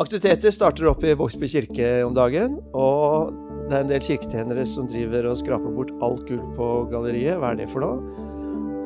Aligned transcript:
Aktiviteter 0.00 0.50
starter 0.54 0.88
opp 0.88 1.02
i 1.04 1.12
Vågsby 1.18 1.48
kirke 1.50 1.88
om 2.06 2.14
dagen. 2.16 2.56
Og 2.72 3.32
det 3.68 3.76
er 3.76 3.84
en 3.84 3.90
del 3.92 4.04
kirketjenere 4.04 4.64
som 4.68 4.88
driver 4.88 5.28
og 5.30 5.38
skraper 5.40 5.74
bort 5.76 5.92
alt 6.04 6.24
gull 6.28 6.42
på 6.56 6.68
galleriet. 6.92 7.36
Hva 7.40 7.52
er 7.52 7.60
det 7.60 7.68
for 7.72 7.84
noe? 7.84 8.28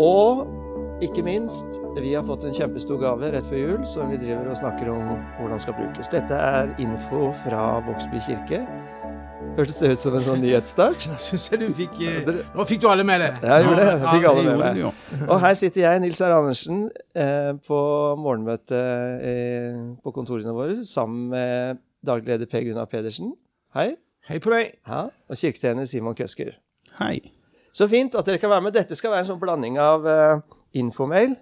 Og 0.03 0.47
ikke 1.05 1.23
minst, 1.27 1.79
vi 2.01 2.15
har 2.17 2.25
fått 2.27 2.47
en 2.49 2.55
kjempestor 2.57 2.99
gave 3.03 3.31
rett 3.33 3.47
før 3.47 3.61
jul 3.61 3.83
som 3.89 4.11
vi 4.11 4.19
driver 4.21 4.49
og 4.51 4.59
snakker 4.59 4.91
om 4.93 5.11
hvordan 5.39 5.61
skal 5.63 5.77
brukes. 5.77 6.11
Dette 6.13 6.37
er 6.37 6.73
info 6.83 7.31
fra 7.45 7.65
Vågsby 7.87 8.23
kirke. 8.27 8.63
Hørtes 9.57 9.79
det 9.81 9.89
ut 9.95 10.01
som 10.03 10.13
en 10.19 10.21
sånn 10.21 10.43
nyhetsstart? 10.45 11.07
Nå 11.09 11.15
synes 11.17 11.47
jeg 11.49 11.59
du 11.63 11.71
fikk 11.73 11.95
eh, 12.05 12.27
Nå 12.53 12.65
fikk 12.69 12.83
du 12.83 12.91
alle 12.91 13.07
med 13.09 13.23
det. 13.23 13.29
Ja, 13.41 13.55
jeg 13.55 13.65
gjorde 13.65 13.85
det. 13.87 13.93
Jeg 13.95 14.11
fikk 14.11 14.27
alle 14.29 14.43
med 14.45 14.59
meg. 14.61 15.21
Og 15.31 15.39
her 15.41 15.55
sitter 15.57 15.81
jeg, 15.81 16.03
Nils 16.05 16.21
R. 16.21 16.35
Andersen, 16.37 16.83
eh, 17.17 17.49
på 17.65 17.79
morgenmøtet 18.21 19.25
eh, 19.31 19.79
på 20.05 20.13
kontorene 20.13 20.53
våre 20.53 20.77
sammen 20.85 21.31
med 21.31 21.81
daglig 22.05 22.35
leder 22.35 22.51
Per 22.53 22.67
Gunnar 22.67 22.91
Pedersen. 22.93 23.31
Hei. 23.73 23.87
Hei 24.29 24.43
på 24.45 24.53
deg. 24.53 24.77
Ja, 24.85 25.01
og 25.09 25.41
kirketjener 25.41 25.89
Simon 25.89 26.19
Køsker. 26.21 26.53
Hei. 27.01 27.15
Så 27.73 27.89
fint 27.89 28.13
at 28.21 28.29
dere 28.29 28.43
kan 28.43 28.53
være 28.53 28.67
med. 28.69 28.77
Dette 28.77 29.01
skal 29.01 29.15
være 29.15 29.25
en 29.25 29.31
sånn 29.31 29.41
blanding 29.41 29.81
av 29.81 30.05
infomail 30.77 31.33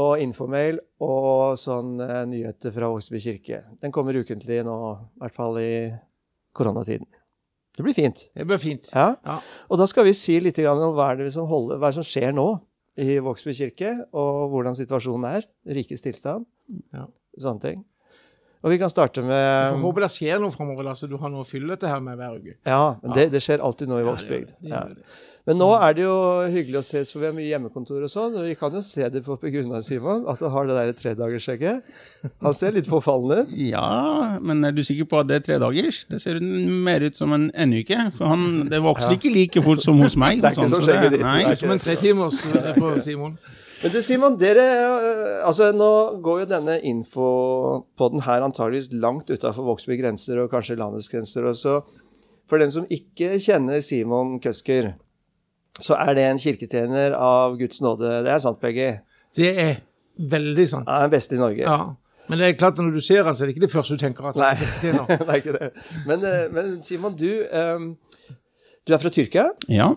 og 0.00 0.24
infomail 0.24 0.80
og 1.04 1.60
sånn 1.60 1.98
nyheter 2.32 2.72
fra 2.72 2.88
Åsby 2.96 3.20
kirke. 3.20 3.62
Den 3.84 3.92
kommer 3.92 4.16
ukentlig 4.16 4.62
nå, 4.64 4.80
i 4.96 5.26
hvert 5.26 5.36
fall 5.36 5.60
i 5.60 5.70
koronatiden. 6.56 7.17
Det 7.78 7.84
blir 7.86 7.94
fint. 7.94 8.24
Det 8.34 8.44
blir 8.48 8.58
fint. 8.58 8.88
Ja. 8.90 9.12
Ja. 9.22 9.36
Og 9.70 9.78
da 9.78 9.86
skal 9.86 10.08
vi 10.08 10.14
si 10.18 10.40
litt 10.42 10.58
om 10.66 10.80
hva 10.96 11.12
er 11.12 11.22
det 11.22 11.30
som, 11.34 11.46
holder, 11.46 11.78
hva 11.78 11.92
er 11.92 11.98
som 12.00 12.06
skjer 12.06 12.34
nå 12.34 12.48
i 12.98 13.20
Vågsby 13.22 13.54
kirke, 13.54 13.92
og 14.18 14.48
hvordan 14.50 14.74
situasjonen 14.74 15.28
er. 15.38 15.46
Rikets 15.78 16.02
tilstand. 16.02 16.48
Ja. 16.90 17.06
Sånne 17.38 17.62
ting. 17.62 17.84
Og 18.58 18.72
vi 18.72 18.78
kan 18.80 18.90
starte 18.90 19.22
Jeg 19.22 19.28
med 19.28 19.68
får 19.70 19.82
håpe 19.84 20.02
det 20.02 20.10
skjer 20.10 20.40
noe 20.42 20.50
framover, 20.50 20.90
så 20.98 21.06
du 21.06 21.14
har 21.22 21.30
noe 21.30 21.44
å 21.44 21.46
fylle 21.46 21.76
dette 21.76 21.86
her 21.86 22.02
med 22.02 22.18
hver 22.18 22.40
uke. 22.40 22.56
Ja, 22.66 22.96
men 23.04 23.14
det, 23.14 23.28
det 23.30 23.42
skjer 23.44 23.62
alltid 23.62 23.90
noe 23.92 24.00
i 24.00 24.02
Ja, 24.02 24.08
Vågsbygd. 24.10 24.56
Ja. 24.66 24.80
Men 25.48 25.56
nå 25.62 25.66
er 25.80 25.94
det 25.96 26.02
jo 26.04 26.14
hyggelig 26.52 26.76
å 26.82 26.84
ses, 26.84 27.08
for 27.08 27.22
vi 27.22 27.28
har 27.30 27.32
mye 27.32 27.46
hjemmekontor 27.48 28.02
og 28.04 28.10
sånn. 28.12 28.34
Og 28.36 28.44
vi 28.50 28.56
kan 28.60 28.74
jo 28.76 28.82
se 28.84 29.06
det 29.08 29.22
på 29.24 29.32
Per 29.40 29.48
Gunnar, 29.54 29.80
Simon, 29.86 30.26
at 30.28 30.42
han 30.44 30.52
har 30.52 30.68
det 30.68 30.74
der 30.76 30.90
tredagersskjegget. 30.98 31.86
Han 32.44 32.56
ser 32.56 32.76
litt 32.76 32.88
forfallen 32.90 33.46
ut. 33.46 33.54
Ja, 33.56 34.36
men 34.44 34.60
er 34.68 34.76
du 34.76 34.82
sikker 34.84 35.08
på 35.08 35.22
at 35.22 35.30
det 35.30 35.38
er 35.40 35.46
tredagers? 35.46 36.02
Det 36.10 36.20
ser 36.20 36.36
mer 36.44 37.06
ut 37.06 37.16
som 37.16 37.32
en 37.32 37.48
en 37.56 37.72
uke. 37.78 37.96
For 38.18 38.28
han, 38.28 38.44
det 38.68 38.82
vokser 38.84 39.16
ikke 39.16 39.32
like 39.32 39.62
fort 39.64 39.80
som 39.80 40.02
hos 40.04 40.18
meg. 40.20 40.38
Det 40.44 40.50
er 40.52 40.58
ikke 40.58 40.68
sånn, 40.68 40.74
så 40.74 40.84
det- 40.84 40.92
skjegget 40.92 41.16
ditt. 41.16 41.24
Nei. 41.24 41.40
Er 41.48 41.56
Som 41.62 41.72
en 41.72 41.82
tretimers 41.86 42.42
eh, 42.52 42.68
på 42.76 42.92
Simon. 43.08 43.38
Men 43.78 43.92
du 43.94 43.98
Simon, 44.02 44.36
dere 44.36 44.62
øh, 44.84 45.26
Altså 45.46 45.70
nå 45.72 45.90
går 46.20 46.40
jo 46.44 46.46
denne 46.50 46.76
infopodden 46.82 48.24
her 48.26 48.44
antageligvis 48.44 48.92
langt 49.00 49.30
utafor 49.30 49.64
Vågsby 49.68 49.96
grenser 50.00 50.40
og 50.42 50.50
kanskje 50.52 50.76
landets 50.78 51.08
grenser. 51.08 51.46
Og 51.48 51.56
så 51.56 51.80
for 52.48 52.60
den 52.60 52.72
som 52.72 52.86
ikke 52.90 53.36
kjenner 53.44 53.80
Simon 53.84 54.38
Køsker, 54.42 54.92
så 55.80 55.94
er 55.98 56.14
det 56.18 56.24
en 56.30 56.38
kirketjener 56.42 57.14
av 57.14 57.56
Guds 57.60 57.80
nåde. 57.84 58.10
Det 58.26 58.32
er 58.34 58.38
sant, 58.42 58.60
Peggy? 58.60 58.90
Det 59.36 59.50
er 59.62 59.74
veldig 60.18 60.68
sant. 60.68 60.88
Er 60.88 61.06
den 61.06 61.10
beste 61.16 61.36
i 61.36 61.38
Norge. 61.38 61.62
Ja. 61.62 61.78
Men 62.28 62.38
det 62.38 62.48
er 62.48 62.58
klart 62.60 62.76
at 62.78 62.84
når 62.84 62.92
du 62.98 63.00
ser 63.00 63.24
han, 63.24 63.34
så 63.36 63.44
er 63.44 63.48
det 63.48 63.54
ikke 63.56 63.66
det 63.66 63.72
første 63.72 63.94
du 63.96 64.02
tenker. 64.02 64.26
at 64.28 64.36
Nei, 64.36 64.52
det 64.82 64.92
er 64.92 65.24
Nei, 65.28 65.36
ikke 65.40 65.54
det. 65.56 65.70
Men, 66.06 66.24
øh, 66.28 66.44
men 66.54 66.82
Simon, 66.84 67.16
du, 67.16 67.30
um, 67.54 67.90
du 68.88 68.92
er 68.92 68.98
fra 69.04 69.08
Tyrkia. 69.14 69.50
Ja, 69.68 69.92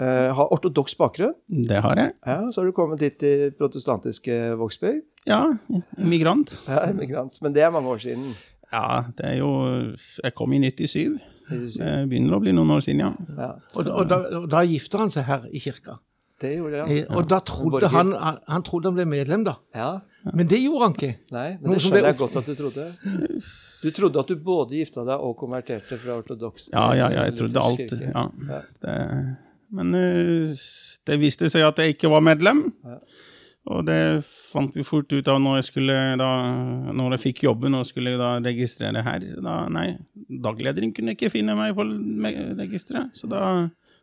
Uh, 0.00 0.30
har 0.32 0.48
ortodoks 0.54 0.94
bakgrunn. 0.96 1.34
det 1.68 1.82
har 1.84 1.98
jeg. 1.98 2.12
Ja, 2.26 2.36
Så 2.50 2.60
har 2.62 2.64
du 2.64 2.72
kommet 2.72 3.00
hit 3.04 3.18
til 3.20 3.50
protestantiske 3.58 4.54
Vågsbygd. 4.56 5.02
Ja, 5.28 5.42
migrant. 5.98 6.54
Ja, 6.64 6.86
migrant. 6.96 7.36
Men 7.42 7.52
det 7.52 7.60
er 7.62 7.70
mange 7.74 7.90
år 7.92 8.00
siden. 8.00 8.30
Ja, 8.72 9.02
det 9.18 9.26
er 9.26 9.34
jo 9.42 9.50
Jeg 10.24 10.32
kom 10.34 10.52
i 10.56 10.58
97. 10.70 11.20
Det 11.50 11.90
begynner 12.10 12.36
å 12.36 12.40
bli 12.42 12.52
noen 12.56 12.70
år 12.76 12.82
siden, 12.84 13.00
ja. 13.04 13.12
Ja, 13.38 13.50
Og, 13.74 13.86
og, 13.88 14.08
da, 14.10 14.18
og 14.40 14.48
da 14.52 14.62
gifter 14.68 15.02
han 15.04 15.10
seg 15.12 15.24
her 15.28 15.44
i 15.52 15.60
kirka. 15.62 15.98
det 16.42 16.56
gjorde 16.58 16.80
han. 16.82 16.90
Ja. 16.90 17.04
Og 17.16 17.28
da 17.30 17.38
trodde 17.46 17.88
han 17.92 18.12
Han 18.48 18.62
trodde 18.66 18.90
han 18.90 18.96
ble 18.96 19.04
medlem, 19.06 19.44
da. 19.46 19.56
Ja. 19.74 19.90
Men 20.34 20.46
det 20.50 20.60
gjorde 20.62 20.84
han 20.88 20.94
ikke. 20.96 21.12
Nei, 21.34 21.48
men 21.60 21.72
det 21.74 21.82
skjønner 21.82 22.06
jeg 22.12 22.16
godt 22.20 22.36
at 22.38 22.46
du 22.46 22.54
trodde. 22.54 22.84
Du 23.82 23.88
trodde 23.90 24.20
at 24.22 24.28
du 24.30 24.36
både 24.38 24.76
gifta 24.78 25.02
deg 25.06 25.18
og 25.26 25.34
konverterte 25.40 25.98
fra 25.98 26.18
ortodoks 26.20 26.68
til 26.68 26.76
Ja, 26.78 26.84
ja, 26.94 27.08
ja, 27.10 27.24
jeg 27.26 27.36
trodde 27.40 27.64
alt. 27.66 27.94
Ja. 27.98 28.24
Ja. 28.52 28.60
Det, 28.84 28.96
men 29.74 29.94
eh, 29.98 30.52
det 31.10 31.18
viste 31.18 31.50
seg 31.50 31.66
at 31.66 31.78
jeg 31.82 31.96
ikke 31.96 32.10
var 32.12 32.22
medlem. 32.22 32.68
Ja. 32.86 32.98
Og 33.70 33.84
det 33.86 34.24
fant 34.26 34.74
vi 34.74 34.82
fort 34.82 35.12
ut 35.14 35.28
av 35.30 35.36
når 35.38 35.60
jeg 35.60 35.68
skulle 35.68 35.98
da, 36.18 36.30
når 36.90 37.14
jeg 37.14 37.22
fikk 37.28 37.44
jobben 37.44 37.76
og 37.78 37.86
skulle 37.86 38.16
da 38.18 38.32
registrere 38.42 39.04
her. 39.06 39.22
Da, 39.38 39.60
nei, 39.70 39.92
daglederen 40.42 40.90
kunne 40.96 41.14
ikke 41.14 41.30
finne 41.30 41.54
meg 41.54 41.76
på 41.78 41.86
registeret, 42.58 43.14
så 43.14 43.30
da 43.30 43.44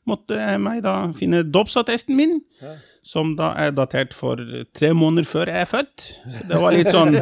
måtte 0.07 0.37
jeg 0.39 0.61
meg 0.63 0.79
da 0.85 0.93
finne 1.13 1.43
dåpsattesten 1.43 2.15
min, 2.17 2.39
Ja. 2.63 2.71
som 3.03 3.35
da 3.35 3.51
er 3.59 3.71
datert 3.75 4.15
for 4.15 4.39
tre 4.73 4.93
måneder 4.95 5.27
før 5.27 5.51
jeg 5.51 5.61
er 5.61 5.69
født. 5.69 6.07
Så 6.33 6.47
det 6.49 6.61
var 6.63 6.73
litt 6.73 6.89
sånn 6.95 7.13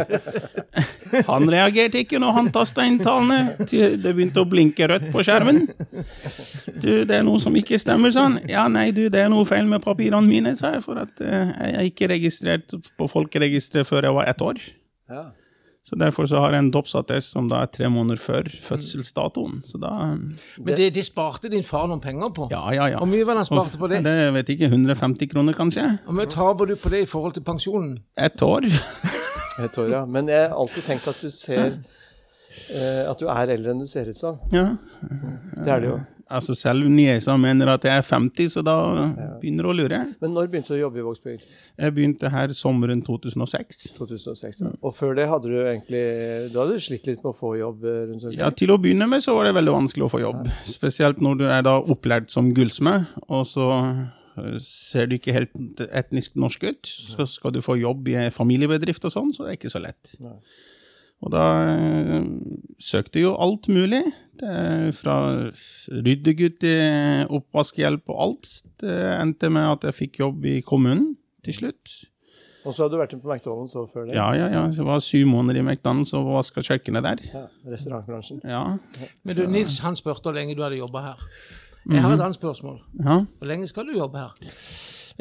Han 1.29 1.50
reagerte 1.51 2.01
ikke 2.03 2.19
når 2.22 2.35
han 2.38 2.51
tasta 2.56 2.85
inn 2.88 3.00
tallene. 3.01 3.56
Det 3.68 4.13
begynte 4.13 4.44
å 4.44 4.50
blinke 4.50 4.90
rødt 4.90 5.09
på 5.13 5.25
skjermen. 5.25 5.66
Du, 6.78 6.91
det 7.07 7.19
er 7.19 7.25
noe 7.28 7.41
som 7.44 7.56
ikke 7.57 7.79
stemmer, 7.81 8.13
sa 8.13 8.28
han. 8.28 8.40
Ja, 8.50 8.68
nei, 8.72 8.90
du, 8.95 9.07
det 9.13 9.23
er 9.23 9.34
noe 9.34 9.47
feil 9.47 9.68
med 9.69 9.84
papirene 9.85 10.28
mine, 10.28 10.56
sa 10.59 10.75
jeg, 10.75 10.85
for 10.85 11.01
at 11.01 11.23
eh, 11.23 11.51
jeg 11.56 11.75
er 11.79 11.90
ikke 11.90 12.12
registrert 12.13 12.78
på 13.00 13.09
folkeregisteret 13.12 13.88
før 13.90 14.09
jeg 14.09 14.18
var 14.19 14.31
ett 14.31 14.45
år. 14.45 14.63
Ja. 15.12 15.28
Så 15.90 15.95
derfor 15.95 16.25
så 16.28 16.41
har 16.44 16.51
jeg 16.51 16.66
en 16.66 16.72
dåpsattest 16.75 17.31
som 17.31 17.45
da 17.47 17.62
er 17.63 17.69
tre 17.72 17.88
måneder 17.88 18.19
før 18.19 18.50
fødselsdatoen. 18.66 19.62
Så 19.63 19.79
da 19.79 19.91
Men 20.12 20.74
det, 20.75 20.89
det 20.97 21.06
sparte 21.07 21.47
din 21.47 21.63
far 21.63 21.88
noen 21.88 22.01
penger 22.03 22.34
på. 22.35 22.50
Ja, 22.51 22.66
ja, 22.75 22.89
ja. 22.91 22.97
Hvor 23.00 23.07
mye 23.07 23.24
var 23.24 23.38
det 23.38 23.45
han 23.45 23.50
sparte 23.53 23.79
på 23.79 23.88
det? 23.94 24.01
Det 24.03 24.18
vet 24.35 24.51
jeg 24.51 24.59
ikke. 24.59 24.72
150 24.75 25.31
kroner, 25.31 25.56
kanskje? 25.56 25.88
Hvor 26.03 26.19
mye 26.19 26.28
taper 26.34 26.74
du 26.74 26.75
på 26.75 26.91
det 26.91 27.06
i 27.06 27.07
forhold 27.07 27.38
til 27.39 27.47
pensjonen? 27.47 27.95
Ett 28.19 28.44
år. 28.44 28.68
Et 29.57 29.79
år, 29.81 29.90
ja. 29.91 30.03
Men 30.06 30.29
jeg 30.29 30.50
har 30.50 30.57
alltid 30.57 30.85
tenkt 30.85 31.07
at 31.09 31.22
du 31.22 31.31
ser 31.34 31.79
eh, 32.69 33.03
At 33.07 33.18
du 33.18 33.25
er 33.31 33.56
eldre 33.56 33.73
enn 33.73 33.81
du 33.81 33.90
ser 33.90 34.12
ut 34.12 34.18
som. 34.19 34.38
Ja. 34.53 34.69
Det 35.57 35.72
er 35.72 35.84
det 35.84 35.91
jo. 35.91 35.97
Altså 36.28 36.51
selv 36.59 36.90
niesa 36.91 37.38
mener 37.40 37.69
at 37.72 37.85
jeg 37.88 38.01
er 38.01 38.03
50, 38.03 38.50
så 38.51 38.62
da 38.66 38.75
begynner 39.40 39.63
du 39.63 39.69
å 39.72 39.75
lure. 39.78 40.00
Men 40.19 40.34
når 40.35 40.50
begynte 40.51 40.73
du 40.73 40.75
å 40.75 40.81
jobbe 40.81 41.00
i 41.00 41.06
Vågsbygd? 41.06 41.45
Jeg 41.79 41.95
begynte 41.95 42.31
her 42.34 42.51
sommeren 42.57 43.00
2006. 43.06 43.94
2006. 43.95 44.59
Ja. 44.66 44.73
Og 44.81 44.95
før 44.97 45.16
det 45.16 45.29
hadde 45.31 45.53
du 45.53 45.56
egentlig 45.62 46.03
Du 46.51 46.59
hadde 46.59 46.81
slitt 46.84 47.07
litt 47.07 47.24
med 47.24 47.31
å 47.31 47.38
få 47.38 47.53
jobb 47.62 47.88
eh, 47.88 48.01
rundt 48.09 48.28
omkring? 48.28 48.41
Ja, 48.41 48.51
Til 48.51 48.75
å 48.75 48.79
begynne 48.81 49.07
med 49.07 49.24
så 49.24 49.38
var 49.38 49.47
det 49.47 49.56
veldig 49.56 49.78
vanskelig 49.78 50.07
å 50.09 50.12
få 50.12 50.22
jobb. 50.25 50.51
Spesielt 50.68 51.24
når 51.24 51.39
du 51.39 51.47
er 51.47 51.63
da 51.63 51.78
opplært 51.79 52.34
som 52.34 52.51
gullsmed, 52.57 53.07
og 53.31 53.47
så 53.47 53.72
eh, 53.78 54.03
ser 54.63 55.09
du 55.09 55.17
ikke 55.17 55.35
helt 55.35 55.83
etnisk 55.87 56.35
norsk 56.39 56.65
ut. 56.67 56.87
Så 56.87 57.27
skal 57.29 57.53
du 57.55 57.61
få 57.63 57.77
jobb 57.79 58.09
i 58.11 58.17
en 58.21 58.33
familiebedrift 58.33 59.05
og 59.07 59.13
sånn, 59.13 59.31
så 59.35 59.45
det 59.45 59.53
er 59.53 59.59
ikke 59.59 59.73
så 59.73 59.83
lett. 59.83 60.17
Nei. 60.23 60.37
Og 61.25 61.33
da 61.33 61.45
eh, 61.73 62.25
søkte 62.83 63.17
jeg 63.17 63.25
jo 63.25 63.37
alt 63.41 63.69
mulig. 63.73 64.03
Det 64.37 64.93
fra 64.93 65.15
ryddegutt 65.89 66.59
til 66.61 67.31
oppvaskhjelp 67.33 68.13
og 68.13 68.19
alt. 68.27 68.51
Det 68.83 68.99
endte 69.15 69.49
med 69.49 69.71
at 69.71 69.89
jeg 69.89 69.97
fikk 70.03 70.21
jobb 70.21 70.45
i 70.45 70.59
kommunen 70.65 71.15
til 71.45 71.57
slutt. 71.57 71.95
Og 72.67 72.75
så 72.75 72.83
hadde 72.83 72.97
du 72.97 72.99
vært 72.99 73.15
på 73.15 73.29
McDonald's 73.31 73.73
også 73.79 73.85
før 73.93 74.09
det? 74.09 74.17
Ja, 74.17 74.27
ja, 74.35 74.49
ja. 74.51 74.65
Så 74.75 74.83
jeg 74.83 74.89
var 74.89 75.03
syv 75.03 75.29
måneder 75.31 75.61
i 75.61 75.63
McDonald's 75.63 76.11
og 76.17 76.27
vaska 76.35 76.61
kjøkkenet 76.67 77.05
der. 77.05 77.23
Ja, 77.31 77.45
Restaurantbransjen. 77.71 78.41
Ja. 78.43 78.63
Men 79.23 79.39
du, 79.39 79.45
Nils 79.49 79.79
han 79.85 79.95
spurte 79.97 80.27
hvor 80.27 80.35
lenge 80.35 80.57
du 80.57 80.65
hadde 80.65 80.81
jobba 80.81 81.05
her. 81.05 81.23
Jeg 81.87 82.03
har 82.03 82.15
et 82.15 82.23
annet 82.23 82.39
spørsmål. 82.39 82.79
ja. 83.03 83.19
Hvor 83.39 83.47
lenge 83.47 83.67
skal 83.69 83.87
du 83.87 83.95
jobbe 83.97 84.23
her? 84.23 84.55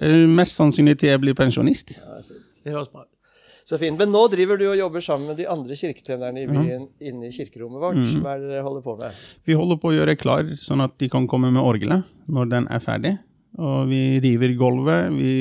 Uh, 0.03 0.25
Mest 0.29 0.59
sannsynlig 0.59 0.99
til 1.01 1.15
jeg 1.15 1.21
blir 1.23 1.37
pensjonist. 1.39 1.95
Det 2.65 2.75
høres 2.75 2.89
bra 2.89 3.05
ut. 3.07 3.13
Så 3.67 3.79
fint. 3.83 3.99
Men 3.99 4.13
nå 4.15 4.21
driver 4.31 4.59
du 4.61 4.69
og 4.69 4.77
jobber 4.79 5.03
sammen 5.03 5.33
med 5.33 5.41
de 5.41 5.47
andre 5.51 5.75
kirketjenerne 5.75 6.45
i 6.45 6.47
byen 6.47 6.85
inne 7.03 7.27
i 7.27 7.35
kirkerommet 7.35 7.83
vårt. 7.83 8.13
Hva 8.23 8.37
er 8.37 8.45
det 8.45 8.51
dere 8.53 8.63
holder 8.63 8.85
på 8.85 8.95
med? 9.01 9.25
Vi 9.43 9.57
holder 9.59 9.81
på 9.83 9.91
å 9.91 9.97
gjøre 9.97 10.15
klar 10.21 10.53
sånn 10.63 10.85
at 10.85 10.95
de 11.03 11.09
kan 11.11 11.27
komme 11.27 11.51
med 11.51 11.65
orgelet 11.65 12.07
når 12.31 12.53
den 12.53 12.69
er 12.71 12.85
ferdig. 12.85 13.17
Og 13.59 13.89
vi 13.91 14.21
river 14.23 14.53
gulvet, 14.61 15.11
vi 15.17 15.33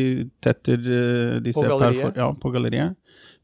tetter 0.42 0.80
uh, 0.80 1.38
disse 1.44 1.62
På 1.62 1.78
galleriet? 1.78 2.18
Ja, 2.18 2.32
på 2.34 2.50
galleriet. 2.54 2.96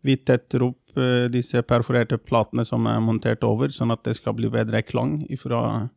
Vi 0.02 0.16
tetter 0.26 0.66
opp 0.72 0.98
uh, 0.98 1.28
disse 1.30 1.62
perforerte 1.68 2.18
platene 2.18 2.66
som 2.66 2.88
er 2.90 3.02
montert 3.04 3.44
over, 3.46 3.70
sånn 3.70 3.94
at 3.94 4.02
det 4.08 4.16
skal 4.18 4.34
bli 4.40 4.50
bedre 4.50 4.82
klang 4.88 5.20
fra 5.44 5.92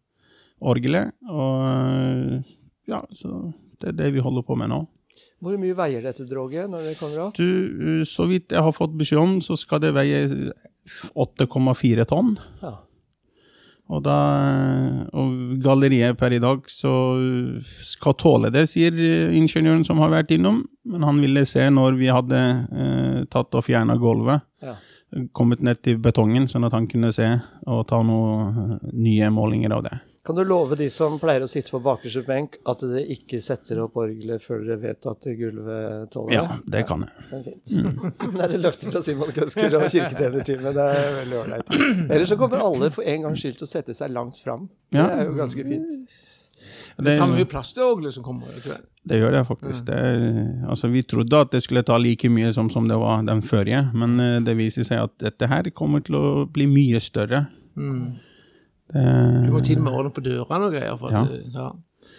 orgelet. 0.61 1.13
Og 1.31 1.65
eh, 1.69 2.55
ja, 2.91 3.03
så 3.11 3.53
det 3.81 3.93
er 3.95 3.99
det 4.05 4.13
vi 4.15 4.23
holder 4.25 4.43
på 4.47 4.57
med 4.59 4.71
nå. 4.73 4.83
Hvor 5.45 5.59
mye 5.61 5.75
veier 5.77 6.03
dette 6.03 6.25
droget 6.27 6.71
når 6.73 6.87
det 6.89 6.97
kommer 6.99 7.27
av? 7.27 7.35
Du, 7.37 8.01
eh, 8.01 8.05
så 8.09 8.27
vidt 8.31 8.55
jeg 8.55 8.63
har 8.65 8.73
fått 8.75 8.97
beskjed 8.99 9.21
om, 9.21 9.37
så 9.45 9.57
skal 9.61 9.83
det 9.85 9.93
veie 9.97 10.25
8,4 11.15 12.05
tonn. 12.09 12.35
Ja. 12.63 12.75
Og, 13.93 14.01
da, 14.01 14.15
og 15.13 15.59
galleriet 15.61 16.17
per 16.17 16.33
i 16.33 16.39
dag 16.41 16.63
så 16.73 16.91
skal 17.85 18.15
tåle 18.17 18.49
det, 18.55 18.63
sier 18.73 18.97
ingeniøren 19.37 19.85
som 19.85 20.01
har 20.01 20.09
vært 20.15 20.33
innom. 20.33 20.63
Men 20.89 21.05
han 21.05 21.21
ville 21.21 21.45
se 21.49 21.67
når 21.73 21.99
vi 22.01 22.09
hadde 22.13 22.41
eh, 22.41 23.19
tatt 23.33 23.55
og 23.61 23.67
fjerna 23.67 23.99
gulvet, 24.01 24.45
Ja. 24.65 24.79
kommet 25.37 25.61
ned 25.63 25.83
til 25.85 25.99
betongen, 26.03 26.49
sånn 26.51 26.65
at 26.67 26.73
han 26.75 26.89
kunne 26.91 27.13
se 27.15 27.29
og 27.69 27.85
ta 27.87 28.01
noen 28.03 28.81
nye 28.91 29.29
målinger 29.31 29.77
av 29.77 29.85
det. 29.87 29.99
Kan 30.25 30.39
du 30.39 30.45
love 30.45 30.77
de 30.81 30.87
som 30.89 31.19
pleier 31.21 31.43
å 31.45 31.49
sitte 31.51 31.69
på 31.75 31.83
bakerste 31.85 32.23
benk, 32.25 32.57
at 32.71 32.81
dere 32.81 33.03
ikke 33.13 33.43
setter 33.45 33.83
opp 33.85 33.99
orgelet 34.01 34.41
før 34.41 34.63
dere 34.65 34.79
vet 34.81 35.09
at 35.11 35.27
gulvet 35.37 36.15
tåler 36.15 36.33
det? 36.33 36.39
Ja, 36.39 36.57
det 36.77 36.85
kan 36.89 37.05
jeg. 37.05 37.27
Det 37.29 37.41
er 37.41 37.45
fint. 37.51 37.75
Det 38.39 38.47
er 38.47 38.55
et 38.57 38.63
løfte 38.65 38.89
fra 38.89 39.03
Simon 39.05 39.35
Køsker 39.37 39.77
og 39.77 39.85
kirketjenerteamet. 39.93 40.79
Det 40.79 40.87
er 40.95 41.13
veldig 41.19 41.39
ålreit. 41.43 41.75
Ellers 42.09 42.33
så 42.33 42.41
kommer 42.41 42.65
alle 42.65 42.89
for 42.95 43.05
en 43.05 43.29
gangs 43.29 43.45
skyld 43.45 43.61
til 43.61 43.69
å 43.69 43.73
sette 43.75 43.99
seg 44.01 44.17
langt 44.17 44.41
fram. 44.41 44.65
Det 44.95 45.05
er 45.05 45.29
jo 45.29 45.37
ganske 45.37 45.69
fint. 45.69 46.19
Det 46.97 47.17
tar 47.19 47.29
mye 47.29 47.47
plass 47.51 47.77
til 47.77 47.85
orgelet 47.85 48.17
som 48.17 48.25
kommer. 48.25 48.49
i 48.49 48.65
kveld. 48.65 48.85
Det 49.05 49.19
gjør 49.21 49.35
det 49.37 49.47
faktisk. 49.47 49.87
Det, 49.93 50.03
altså, 50.73 50.89
vi 50.89 51.03
trodde 51.05 51.41
at 51.45 51.53
det 51.53 51.65
skulle 51.67 51.85
ta 51.85 51.99
like 52.01 52.33
mye 52.33 52.53
som, 52.57 52.71
som 52.73 52.89
det 52.89 52.97
var 52.97 53.25
den 53.29 53.43
førige, 53.45 53.91
men 53.93 54.21
eh, 54.21 54.37
det 54.47 54.57
viser 54.57 54.87
seg 54.89 55.05
at 55.05 55.19
dette 55.21 55.51
her 55.51 55.69
kommer 55.77 56.05
til 56.07 56.17
å 56.17 56.29
bli 56.49 56.65
mye 56.71 57.03
større. 57.03 57.45
Mm. 57.77 58.15
Det, 58.93 59.05
Du 59.47 59.53
må 59.53 59.63
til 59.65 59.79
og 59.81 59.87
med 59.87 59.93
ordne 60.01 60.13
på 60.15 60.25
dørene 60.25 60.69
og 60.69 60.73
greier. 60.77 60.97
For 61.01 61.11
Ja. 61.11 61.23
at, 61.25 61.31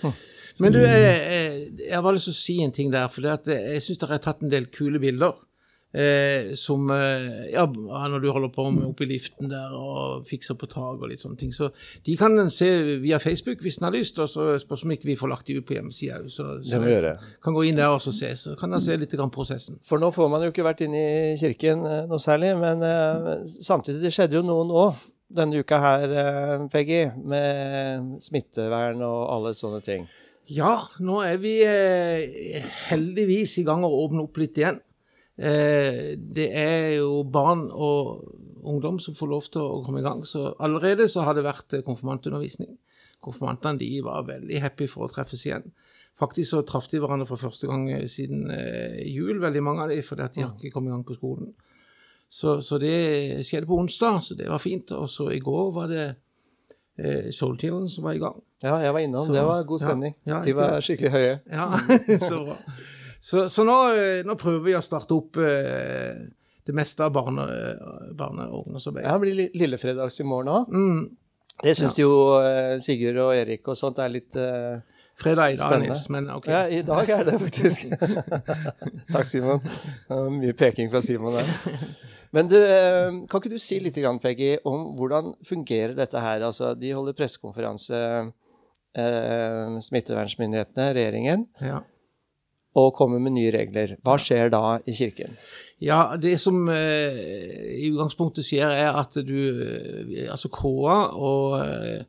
ja. 0.04 0.12
Men 0.60 0.72
du, 0.72 0.80
jeg, 0.80 1.02
jeg, 1.04 1.74
jeg 1.84 1.96
har 1.96 2.02
bare 2.06 2.16
lyst 2.16 2.30
til 2.30 2.36
å 2.36 2.40
si 2.40 2.62
en 2.64 2.72
ting 2.72 2.92
der. 2.94 3.10
For 3.12 3.22
det 3.26 3.32
at 3.32 3.48
jeg 3.52 3.82
syns 3.84 4.00
dere 4.00 4.16
har 4.18 4.24
tatt 4.24 4.42
en 4.46 4.50
del 4.54 4.70
kule 4.72 5.00
bilder. 5.04 5.36
Eh, 5.96 6.50
som 6.60 6.90
eh, 6.92 7.52
Ja, 7.54 7.64
når 7.72 8.20
du 8.20 8.28
holder 8.36 8.50
på 8.52 8.66
med 8.74 8.84
oppe 8.84 9.06
i 9.06 9.08
liften 9.14 9.48
der 9.48 9.72
og 9.72 10.26
fikser 10.28 10.58
på 10.60 10.68
tak 10.68 11.00
og 11.00 11.08
litt 11.08 11.22
sånne 11.24 11.40
ting. 11.40 11.54
Så 11.56 11.70
de 12.04 12.18
kan 12.20 12.36
en 12.40 12.52
se 12.52 12.68
via 13.00 13.20
Facebook 13.24 13.64
hvis 13.64 13.78
en 13.80 13.88
har 13.88 13.96
lyst, 13.96 14.20
og 14.20 14.28
så 14.28 14.58
spørs 14.60 14.84
om 14.84 14.92
ikke 14.92 15.08
vi 15.08 15.16
får 15.16 15.32
lagt 15.32 15.48
de 15.48 15.56
ut 15.56 15.68
på 15.68 15.78
hjemmesida 15.78 16.20
òg. 16.20 16.28
Så, 16.34 16.50
Det 16.60 16.68
så 16.74 16.82
vi 16.84 16.98
kan 17.44 17.56
gå 17.56 17.64
inn 17.70 17.80
der 17.80 17.94
og 17.96 18.04
se. 18.04 18.34
Så 18.36 18.58
kan 18.60 18.74
en 18.76 18.84
se 18.84 18.98
litt 19.00 19.16
grann 19.16 19.32
prosessen. 19.32 19.80
For 19.88 20.02
nå 20.04 20.12
får 20.12 20.32
man 20.34 20.44
jo 20.44 20.52
ikke 20.52 20.68
vært 20.68 20.84
inne 20.84 21.00
i 21.00 21.36
kirken 21.40 21.86
eh, 21.88 22.04
noe 22.12 22.20
særlig, 22.20 22.58
men 22.60 22.84
eh, 22.84 23.36
samtidig, 23.48 24.02
det 24.04 24.12
skjedde 24.16 24.42
jo 24.42 24.44
noen 24.44 24.72
nå 24.74 24.88
denne 25.30 25.60
uka 25.60 25.80
her, 25.82 26.12
eh, 26.12 26.68
Peggy, 26.70 27.02
med 27.26 28.22
smittevern 28.22 29.02
og 29.06 29.22
alle 29.34 29.54
sånne 29.58 29.82
ting. 29.86 30.08
Ja, 30.52 30.86
nå 31.02 31.22
er 31.26 31.40
vi 31.42 31.58
eh, 31.66 32.66
heldigvis 32.92 33.58
i 33.62 33.66
gang 33.66 33.86
å 33.86 33.94
åpne 34.04 34.28
opp 34.28 34.38
litt 34.38 34.60
igjen. 34.62 34.80
Eh, 35.36 36.14
det 36.16 36.50
er 36.54 36.90
jo 37.00 37.24
barn 37.24 37.66
og 37.74 38.30
ungdom 38.66 39.00
som 39.02 39.18
får 39.18 39.30
lov 39.30 39.50
til 39.50 39.66
å 39.66 39.82
komme 39.86 40.04
i 40.04 40.06
gang. 40.06 40.22
Så 40.26 40.54
allerede 40.62 41.10
så 41.10 41.26
har 41.26 41.38
det 41.38 41.46
vært 41.46 41.80
konfirmantundervisning. 41.86 42.78
Konfirmantene 43.26 43.82
de 43.82 43.90
var 44.06 44.28
veldig 44.28 44.62
happy 44.62 44.88
for 44.90 45.08
å 45.08 45.12
treffes 45.12 45.48
igjen. 45.48 45.66
Faktisk 46.16 46.54
så 46.54 46.62
traff 46.64 46.88
de 46.92 47.02
hverandre 47.02 47.28
for 47.28 47.42
første 47.42 47.68
gang 47.68 47.90
siden 48.08 48.46
jul, 49.04 49.42
veldig 49.42 49.64
mange 49.66 49.84
av 49.84 49.92
dem, 49.92 50.06
fordi 50.06 50.24
at 50.24 50.38
de 50.38 50.46
har 50.46 50.54
ikke 50.54 50.72
kommet 50.78 50.94
i 50.94 50.96
gang 50.96 51.08
på 51.08 51.18
skolen. 51.18 51.50
Så, 52.36 52.58
så 52.66 52.78
det 52.82 52.96
skjedde 53.48 53.68
på 53.70 53.78
onsdag, 53.80 54.18
så 54.28 54.36
det 54.36 54.50
var 54.52 54.60
fint. 54.60 54.92
Og 54.98 55.08
så 55.12 55.30
i 55.32 55.40
går 55.44 55.70
var 55.76 55.88
det 55.92 56.06
eh, 57.00 57.30
Soul 57.32 57.56
Children 57.62 57.88
som 57.92 58.04
var 58.10 58.18
i 58.18 58.20
gang. 58.24 58.42
Ja, 58.66 58.74
jeg 58.84 58.92
var 58.98 59.00
innom. 59.06 59.24
Så- 59.28 59.34
det 59.38 59.44
var 59.48 59.64
god 59.70 59.80
stemning. 59.84 60.16
ja, 60.28 60.42
De 60.44 60.56
var 60.58 60.82
skikkelig 60.84 61.12
høye. 61.14 61.38
Ja, 61.52 61.70
så 62.30 62.42
bra. 62.44 62.58
Så, 63.26 63.46
så 63.50 63.64
nå, 63.66 63.78
eh, 63.98 64.20
nå 64.28 64.36
prøver 64.38 64.66
vi 64.68 64.76
å 64.78 64.84
starte 64.86 65.16
opp 65.16 65.40
eh, 65.42 66.26
det 66.66 66.76
meste 66.76 67.06
av 67.08 67.14
barne, 67.16 67.46
barne- 68.18 68.50
og 68.52 68.66
ungdomsarbeidet. 68.68 69.08
Ja, 69.08 69.16
det 69.16 69.24
blir 69.24 69.56
lillefredags 69.62 70.20
i 70.20 70.28
morgen 70.28 70.52
òg. 70.52 70.76
Mm. 70.76 71.00
Det 71.64 71.72
syns 71.78 71.96
jo 72.02 72.10
eh, 72.42 72.76
Sigurd 72.84 73.22
og 73.24 73.32
Erik 73.38 73.68
og 73.72 73.78
sånt 73.80 74.02
er 74.04 74.12
litt 74.12 74.36
eh, 74.36 74.82
Fredag 75.16 75.54
i 75.54 75.56
dag, 75.56 75.70
Spennende. 75.70 75.94
Nils, 75.94 76.10
men 76.12 76.30
OK. 76.34 76.48
Ja, 76.52 76.66
i 76.68 76.82
dag 76.84 77.10
er 77.10 77.24
det 77.24 77.38
faktisk. 77.40 77.86
Takk, 79.14 79.26
Simon. 79.30 79.62
Mye 80.36 80.54
peking 80.58 80.92
fra 80.92 81.00
Simon 81.04 81.38
der. 81.38 81.48
Men 82.36 82.50
du, 82.52 82.58
eh, 82.60 83.14
kan 83.32 83.40
ikke 83.40 83.54
du 83.54 83.60
si 83.64 83.78
litt, 83.80 83.96
Peggy, 84.22 84.58
om 84.68 84.90
hvordan 85.00 85.34
fungerer 85.48 85.96
dette 85.96 86.20
her? 86.20 86.44
Altså, 86.44 86.74
de 86.76 86.92
holder 86.92 87.16
pressekonferanse, 87.16 88.02
eh, 88.98 89.78
smittevernsmyndighetene, 89.88 90.90
regjeringen, 90.98 91.48
Ja. 91.64 91.80
og 92.76 92.94
kommer 92.98 93.20
med 93.24 93.32
nye 93.38 93.54
regler. 93.56 93.96
Hva 94.04 94.18
skjer 94.20 94.52
da 94.52 94.80
i 94.86 94.92
kirken? 94.92 95.32
Ja, 95.80 96.18
det 96.20 96.36
som 96.44 96.68
eh, 96.68 97.16
i 97.80 97.88
utgangspunktet 97.94 98.44
skjer, 98.44 98.68
er 98.84 99.00
at 99.00 99.16
du 99.16 99.40
eh, 99.64 100.28
Altså 100.32 100.50
KA 100.52 101.00
og 101.16 101.56
eh, 101.64 102.04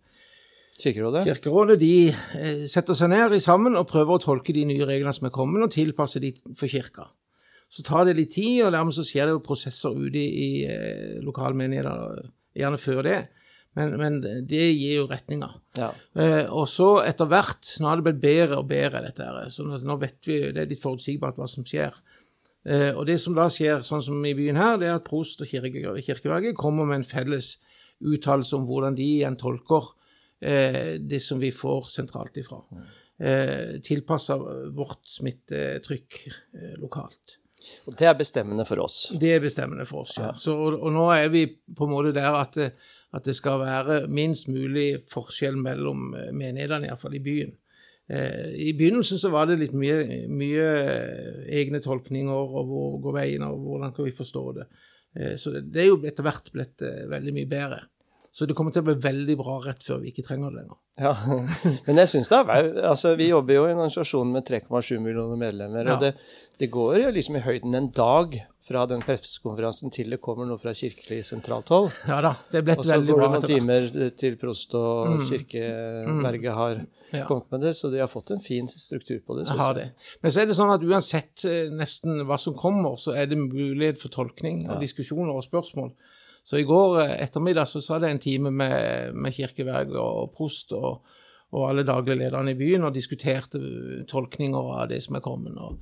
Kirkerådet? 0.83 1.25
Kirkerådet 1.29 1.79
de 1.81 1.93
eh, 2.11 2.65
setter 2.71 2.97
seg 2.99 3.13
ned 3.13 3.35
i 3.37 3.43
sammen 3.43 3.79
og 3.79 3.89
prøver 3.91 4.17
å 4.17 4.23
tolke 4.23 4.55
de 4.57 4.67
nye 4.69 4.89
reglene 4.89 5.15
som 5.17 5.29
er 5.29 5.35
kommet, 5.35 5.65
og 5.65 5.73
tilpasse 5.73 6.23
de 6.23 6.35
for 6.57 6.69
kirka. 6.71 7.09
Så 7.73 7.83
tar 7.87 8.07
det 8.07 8.17
litt 8.19 8.35
tid, 8.37 8.67
og 8.67 8.75
dermed 8.77 8.95
så 8.95 9.05
skjer 9.07 9.27
det 9.27 9.35
jo 9.35 9.47
prosesser 9.47 9.97
ute 9.97 10.21
i, 10.21 10.27
i 10.27 10.51
eh, 10.71 11.17
lokalmenigheter, 11.25 12.29
gjerne 12.57 12.81
før 12.81 13.03
det. 13.07 13.19
Men, 13.77 13.93
men 14.01 14.15
det 14.25 14.69
gir 14.73 15.03
jo 15.03 15.09
retninger. 15.11 15.57
Ja. 15.77 15.91
Eh, 16.17 16.47
og 16.49 16.65
så 16.73 17.03
etter 17.05 17.29
hvert, 17.29 17.75
nå 17.81 17.91
har 17.91 18.01
det 18.01 18.07
blitt 18.07 18.23
bedre 18.23 18.61
og 18.63 18.71
bedre, 18.71 19.03
dette 19.05 19.27
her. 19.27 19.51
Så 19.53 19.67
nå, 19.67 19.99
vet 20.01 20.17
vi, 20.25 20.39
det 20.57 20.63
er 20.63 20.71
litt 20.71 20.81
forutsigbart 20.81 21.37
hva 21.37 21.49
som 21.51 21.67
skjer. 21.67 21.99
Eh, 22.65 22.93
og 22.95 23.05
det 23.11 23.19
som 23.21 23.37
da 23.37 23.51
skjer, 23.53 23.85
sånn 23.87 24.05
som 24.05 24.25
i 24.25 24.33
byen 24.39 24.57
her, 24.61 24.81
det 24.81 24.89
er 24.89 24.97
at 24.97 25.05
prost 25.07 25.45
og 25.45 25.51
kirke, 25.51 25.93
kirkeverget 26.07 26.57
kommer 26.59 26.89
med 26.89 27.03
en 27.03 27.09
felles 27.09 27.57
uttalelse 28.01 28.57
om 28.57 28.65
hvordan 28.69 28.97
de 28.97 29.05
igjen 29.19 29.37
tolker 29.41 29.93
det 30.37 31.19
som 31.25 31.41
vi 31.41 31.49
får 31.55 31.87
sentralt 31.95 32.37
ifra. 32.37 32.59
Eh, 33.17 33.79
Tilpassa 33.81 34.37
vårt 34.77 35.09
smittetrykk 35.09 36.19
eh, 36.29 36.75
lokalt. 36.83 37.39
Og 37.89 37.97
det 37.97 38.07
er 38.11 38.19
bestemmende 38.19 38.67
for 38.69 38.85
oss. 38.85 38.99
Det 39.17 39.31
er 39.33 39.41
bestemmende 39.41 39.87
for 39.89 40.05
oss, 40.05 40.19
ja. 40.21 40.35
Så, 40.39 40.53
og, 40.53 40.77
og 40.77 40.93
nå 40.93 41.07
er 41.15 41.31
vi 41.33 41.47
på 41.49 41.89
en 41.89 41.95
måte 41.95 42.13
der 42.15 42.37
at 42.37 42.61
at 43.17 43.25
det 43.25 43.37
skal 43.39 43.63
være 43.63 44.01
minst 44.13 44.49
mulig 44.51 45.07
forskjell 45.13 45.57
mellom 45.61 46.11
eh, 46.17 46.33
menighetene, 46.37 46.91
iallfall 46.91 47.17
i 47.17 47.23
byen. 47.25 47.55
Eh, 48.13 48.53
I 48.69 48.73
begynnelsen 48.77 49.21
så 49.23 49.31
var 49.33 49.49
det 49.49 49.61
litt 49.61 49.77
mye, 49.77 50.27
mye 50.29 50.67
eh, 50.83 51.41
egne 51.61 51.81
tolkninger 51.85 52.35
og 52.35 52.69
hvor 52.71 52.99
går 53.07 53.19
veien, 53.21 53.47
og 53.47 53.63
hvordan 53.65 53.95
kan 53.97 54.09
vi 54.09 54.15
forstå 54.17 54.45
det. 54.59 54.67
Eh, 55.17 55.35
så 55.41 55.55
det, 55.55 55.67
det 55.73 55.85
er 55.85 55.91
jo 55.91 56.01
etter 56.05 56.27
hvert 56.27 56.53
blitt 56.55 56.85
eh, 56.87 57.07
veldig 57.13 57.37
mye 57.39 57.51
bedre. 57.51 57.81
Så 58.37 58.45
det 58.45 58.53
kommer 58.59 58.73
til 58.75 58.83
å 58.83 58.87
bli 58.91 58.95
veldig 59.01 59.35
bra 59.41 59.55
rett 59.65 59.81
før 59.87 60.03
vi 60.03 60.11
ikke 60.13 60.27
trenger 60.27 60.51
det 60.53 60.59
lenger. 60.61 60.77
Ja, 61.01 61.13
Men 61.87 62.01
jeg 62.03 62.09
synes 62.13 62.29
det 62.29 62.39
er 62.53 62.67
altså 62.91 63.15
Vi 63.17 63.31
jobber 63.31 63.55
jo 63.57 63.63
i 63.65 63.71
en 63.73 63.79
organisasjon 63.81 64.29
med 64.35 64.45
3,7 64.49 64.99
millioner 65.01 65.39
medlemmer. 65.41 65.89
Ja. 65.89 65.95
Og 65.97 66.03
det, 66.05 66.11
det 66.61 66.69
går 66.75 66.99
jo 67.01 67.15
liksom 67.17 67.39
i 67.39 67.43
høyden 67.47 67.79
en 67.79 67.89
dag 67.97 68.37
fra 68.67 68.83
den 68.91 69.01
pressekonferansen 69.07 69.93
til 69.95 70.11
det 70.13 70.19
kommer 70.25 70.49
noe 70.51 70.59
fra 70.61 70.73
kirkelig 70.77 71.21
sentralt 71.29 71.69
hold. 71.73 71.89
Ja 72.11 72.19
da, 72.25 72.33
det 72.51 72.61
er 72.61 72.67
blitt 72.67 72.83
Og 72.83 72.89
så 72.91 72.99
går 73.09 73.23
det 73.25 73.29
noen 73.37 73.47
timer 73.49 73.89
til 74.21 74.37
prost 74.41 74.75
og 74.77 75.15
Mm. 75.15 75.25
kirkeverget 75.31 76.53
har 76.61 76.81
Ja. 77.13 77.25
kommet 77.29 77.51
med 77.53 77.61
det. 77.61 77.73
Så 77.77 77.91
de 77.93 77.99
har 78.03 78.09
fått 78.11 78.31
en 78.35 78.41
fin 78.41 78.67
struktur 78.69 79.21
på 79.27 79.37
det. 79.39 79.47
Jeg 79.49 79.57
har 79.59 79.75
det. 79.75 79.89
Men 80.23 80.33
så 80.33 80.43
er 80.43 80.47
det 80.47 80.57
sånn 80.59 80.75
at 80.75 80.83
uansett 80.83 81.45
eh, 81.47 81.71
nesten 81.71 82.25
hva 82.27 82.37
som 82.39 82.55
kommer, 82.59 82.97
så 82.99 83.15
er 83.17 83.27
det 83.31 83.39
mulighet 83.39 83.97
for 84.03 84.09
tolkning 84.09 84.69
og 84.69 84.81
diskusjoner 84.83 85.33
og 85.33 85.45
spørsmål. 85.47 85.93
Så 86.47 86.59
i 86.59 86.63
går 86.63 87.01
eh, 87.01 87.23
ettermiddag 87.25 87.67
så 87.67 87.81
sa 87.81 87.99
det 87.99 88.11
en 88.11 88.19
time 88.23 88.51
med, 88.55 89.15
med 89.15 89.35
kirkeverget 89.35 89.97
og 89.99 90.31
prost 90.37 90.71
og, 90.79 91.03
og 91.51 91.65
alle 91.67 91.83
daglige 91.87 92.21
lederne 92.21 92.53
i 92.55 92.59
byen 92.59 92.87
og 92.87 92.95
diskuterte 92.95 93.59
eh, 93.59 94.05
tolkninger 94.07 94.69
av 94.77 94.85
det 94.93 95.01
som 95.03 95.19
er 95.19 95.25
kommet. 95.25 95.57
Og, 95.59 95.81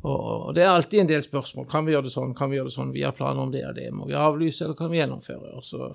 og, 0.00 0.22
og 0.48 0.54
det 0.56 0.64
er 0.64 0.70
alltid 0.72 1.02
en 1.02 1.10
del 1.10 1.26
spørsmål. 1.26 1.66
Kan 1.68 1.84
vi 1.84 1.92
gjøre 1.92 2.08
det 2.08 2.14
sånn? 2.14 2.32
Kan 2.38 2.48
vi 2.48 2.56
gjøre 2.56 2.70
det 2.70 2.76
sånn? 2.78 2.94
Vi 2.94 3.04
har 3.04 3.12
planer 3.18 3.44
om 3.44 3.52
det 3.52 3.66
og 3.68 3.76
det. 3.76 3.90
Må 3.92 4.08
vi 4.08 4.16
avlyse, 4.16 4.64
eller 4.64 4.78
kan 4.78 4.88
vi 4.92 5.02
gjennomføre? 5.02 5.52
Og 5.60 5.68
så, 5.68 5.90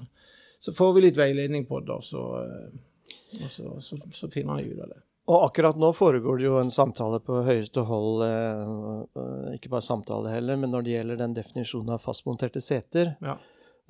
så 0.61 0.75
får 0.77 0.93
vi 0.93 1.03
litt 1.07 1.17
veiledning 1.17 1.65
på 1.65 1.81
det, 1.81 1.97
og 1.97 2.05
så, 2.05 2.27
eh, 2.43 3.41
og 3.41 3.49
så, 3.55 3.73
så, 3.87 3.99
så 4.13 4.31
finner 4.37 4.61
vi 4.61 4.75
ut 4.75 4.85
av 4.85 4.93
det. 4.93 5.01
Og 5.33 5.47
akkurat 5.47 5.81
nå 5.81 5.89
foregår 5.97 6.37
det 6.37 6.45
jo 6.45 6.59
en 6.61 6.69
samtale 6.69 7.17
på 7.25 7.39
høyeste 7.47 7.81
hold, 7.89 8.21
ikke 9.55 9.71
bare 9.73 9.81
samtale 9.81 10.29
heller, 10.29 10.59
men 10.61 10.69
når 10.69 10.85
det 10.85 10.91
gjelder 10.93 11.17
den 11.23 11.33
definisjonen 11.33 11.95
av 11.95 12.03
fastmonterte 12.03 12.61
seter. 12.61 13.15
Ja. 13.25 13.33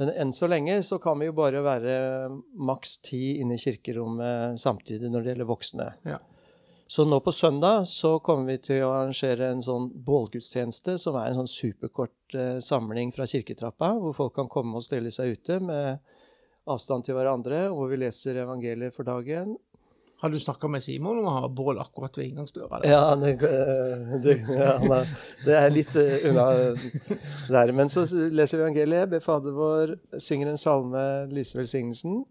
Men 0.01 0.11
enn 0.11 0.31
så 0.35 0.47
lenge 0.51 0.81
så 0.83 0.99
kan 0.99 1.19
vi 1.21 1.29
jo 1.29 1.35
bare 1.37 1.61
være 1.63 1.97
maks 2.67 2.97
ti 3.05 3.37
inne 3.39 3.55
i 3.55 3.61
kirkerommet 3.61 4.59
samtidig 4.59 5.11
når 5.11 5.23
det 5.23 5.31
gjelder 5.33 5.49
voksne. 5.51 5.91
Ja. 6.07 6.19
Så 6.87 7.05
nå 7.05 7.17
på 7.19 7.31
søndag 7.33 7.87
så 7.89 8.19
kommer 8.21 8.51
vi 8.51 8.59
til 8.67 8.83
å 8.85 8.91
arrangere 8.93 9.47
en 9.49 9.63
sånn 9.65 9.87
bålgudstjeneste, 10.05 10.99
som 11.01 11.15
er 11.17 11.31
en 11.31 11.39
sånn 11.39 11.49
superkort 11.49 12.35
eh, 12.37 12.59
samling 12.61 13.13
fra 13.15 13.25
kirketrappa, 13.29 13.95
hvor 14.03 14.13
folk 14.13 14.35
kan 14.37 14.51
komme 14.51 14.77
og 14.77 14.85
stille 14.85 15.09
seg 15.13 15.33
ute 15.39 15.57
med 15.65 16.03
avstand 16.69 17.07
til 17.07 17.17
hverandre, 17.17 17.65
og 17.73 17.89
vi 17.89 18.01
leser 18.03 18.37
evangeliet 18.43 18.93
for 18.93 19.07
dagen. 19.07 19.55
Har 20.25 20.29
du 20.29 20.39
snakka 20.39 20.67
med 20.67 20.81
Simon 20.81 21.19
om 21.21 21.25
å 21.29 21.31
ha 21.35 21.47
bål 21.53 21.77
akkurat 21.83 22.15
ved 22.17 22.31
inngangsdøra? 22.31 22.79
Ja, 22.89 23.11
det, 23.21 23.35
det, 24.23 24.33
ja 24.49 24.71
nei, 24.81 25.03
det 25.45 25.53
er 25.59 25.69
litt 25.69 25.93
eh, 26.01 26.25
unna 26.31 26.45
der. 27.53 27.73
Men 27.77 27.91
så 27.93 28.07
leser 28.09 28.57
vi 28.57 28.63
evangeliet, 28.63 29.11
ber 29.11 29.21
Fader 29.21 29.53
vår, 29.53 29.93
synger 30.17 30.49
en 30.49 30.57
salme, 30.57 31.03
lyser 31.29 31.61
velsignelsen. 31.61 32.23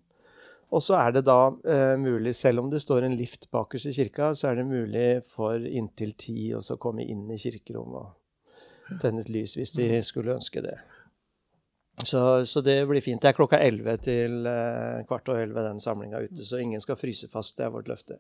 Og 0.75 0.83
så 0.83 0.97
er 0.99 1.15
det 1.15 1.23
da 1.29 1.39
uh, 1.55 1.95
mulig, 2.03 2.35
selv 2.35 2.65
om 2.65 2.73
det 2.73 2.83
står 2.83 3.07
en 3.07 3.15
lift 3.15 3.47
bakerst 3.55 3.93
i 3.93 3.95
kirka, 3.95 4.33
så 4.35 4.51
er 4.51 4.59
det 4.59 4.67
mulig 4.73 5.07
for 5.29 5.63
inntil 5.63 6.17
ti 6.19 6.51
å 6.51 6.65
komme 6.83 7.07
inn 7.07 7.29
i 7.31 7.39
kirkerommet 7.39 8.11
og 8.91 8.99
tenne 9.07 9.23
et 9.23 9.31
lys 9.31 9.55
hvis 9.55 9.77
de 9.79 9.87
skulle 10.03 10.35
ønske 10.35 10.67
det. 10.67 10.81
Så, 12.03 12.21
så 12.51 12.61
det 12.65 12.81
blir 12.91 13.01
fint. 13.05 13.21
Det 13.23 13.31
er 13.31 13.37
klokka 13.39 13.61
11 13.63 14.01
til 14.03 14.49
eh, 14.51 15.05
kvart 15.07 15.29
over 15.31 15.45
11 15.47 15.69
den 15.69 15.81
samlinga 15.81 16.25
ute, 16.27 16.43
så 16.45 16.59
ingen 16.59 16.83
skal 16.83 16.99
fryse 16.99 17.29
fast. 17.31 17.57
Det 17.61 17.69
er 17.69 17.71
vårt 17.75 17.89
løfte. 17.93 18.19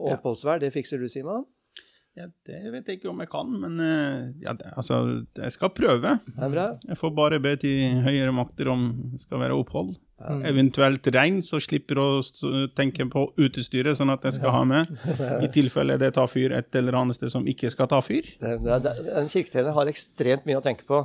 Og 0.00 0.10
Ja. 0.10 0.16
oppholdsvær, 0.16 0.60
det 0.60 0.72
fikser 0.72 1.00
du, 1.00 1.08
Simon? 1.08 1.44
Ja, 2.16 2.30
det 2.48 2.70
vet 2.72 2.86
jeg 2.88 2.96
ikke 2.96 3.10
om 3.10 3.18
jeg 3.20 3.28
kan, 3.28 3.50
men 3.60 3.74
eh, 3.84 4.30
ja, 4.40 4.54
det, 4.56 4.70
altså, 4.80 5.02
jeg 5.36 5.52
skal 5.52 5.68
prøve. 5.76 6.14
Det 6.24 6.46
er 6.46 6.52
bra? 6.54 6.64
Jeg 6.88 6.96
får 6.96 7.12
bare 7.18 7.40
be 7.44 7.52
til 7.60 8.00
høyere 8.06 8.32
makter 8.32 8.70
om 8.72 8.86
det 9.12 9.20
skal 9.20 9.42
være 9.44 9.58
opphold. 9.60 9.92
Eventuelt 10.48 11.04
regn, 11.12 11.42
så 11.44 11.60
slipper 11.60 12.00
å 12.00 12.06
tenke 12.72 13.04
på 13.12 13.26
utestyret, 13.36 13.98
sånn 13.98 14.08
at 14.14 14.24
jeg 14.24 14.38
skal 14.38 14.54
ha 14.54 14.62
med. 14.64 14.88
I 15.44 15.50
tilfelle 15.52 15.98
det 16.00 16.14
tar 16.16 16.30
fyr 16.32 16.56
et 16.56 16.72
eller 16.80 16.96
annet 16.96 17.18
sted 17.20 17.28
som 17.34 17.44
ikke 17.44 17.68
skal 17.74 17.90
ta 17.92 18.00
fyr. 18.00 18.24
Det, 18.40 18.54
det, 18.64 18.78
det, 18.88 18.94
en 19.20 19.28
kirketjener 19.28 19.76
har 19.76 19.92
ekstremt 19.92 20.48
mye 20.48 20.56
å 20.56 20.64
tenke 20.64 20.88
på. 20.88 21.02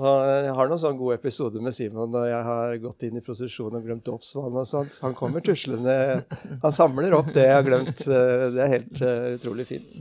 Og 0.00 0.22
jeg 0.46 0.52
har 0.56 0.70
noen 0.70 0.80
sånne 0.80 0.96
gode 0.96 1.16
episoder 1.18 1.60
med 1.64 1.74
Simon 1.76 2.08
når 2.14 2.28
jeg 2.30 2.44
har 2.46 2.76
gått 2.80 3.02
inn 3.04 3.18
i 3.20 3.22
prosesjon 3.24 3.74
og 3.76 3.84
glemt 3.84 4.06
dåpsvann 4.06 4.54
og 4.56 4.68
sånt. 4.68 4.96
Han 5.04 5.16
kommer 5.18 5.44
tuslende 5.44 5.96
Han 6.62 6.72
samler 6.72 7.12
opp 7.18 7.28
det 7.34 7.44
jeg 7.44 7.56
har 7.58 7.66
glemt. 7.66 8.00
Eh, 8.08 8.46
Det 8.54 8.62
er 8.64 8.72
helt 8.78 9.02
eh, 9.04 9.26
utrolig 9.36 9.66
fint. 9.68 9.98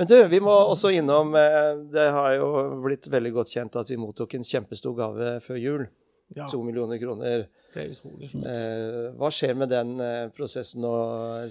Men 0.00 0.08
du, 0.10 0.16
vi 0.32 0.40
må 0.42 0.50
også 0.72 0.90
innom 0.96 1.36
eh, 1.38 1.74
Det 1.92 2.06
har 2.16 2.32
jo 2.38 2.48
blitt 2.86 3.06
veldig 3.12 3.34
godt 3.36 3.52
kjent 3.52 3.76
at 3.82 3.92
vi 3.92 4.00
mottok 4.00 4.32
en 4.38 4.46
kjempestor 4.48 4.96
gave 4.98 5.34
før 5.44 5.60
jul. 5.60 5.84
Ja, 6.34 6.46
To 6.48 6.62
millioner 6.64 6.96
kroner. 6.98 7.44
det 7.74 7.82
er 7.84 7.90
utrolig. 7.92 8.30
Eh, 8.32 9.10
Hva 9.20 9.28
skjer 9.30 9.58
med 9.60 9.68
den 9.70 9.92
prosessen 10.34 10.80
nå? 10.82 10.94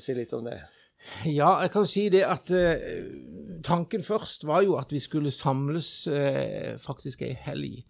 Si 0.02 0.16
litt 0.18 0.34
om 0.34 0.50
det. 0.50 0.58
Ja, 1.30 1.60
jeg 1.62 1.72
kan 1.76 1.86
si 1.88 2.08
det 2.10 2.24
at 2.26 2.50
tanken 3.64 4.04
først 4.06 4.48
var 4.48 4.64
jo 4.66 4.78
at 4.80 4.92
vi 4.94 5.02
skulle 5.04 5.32
samles 5.34 6.08
eh, 6.08 6.76
faktisk 6.82 7.24
ei 7.26 7.34
helg 7.46 7.82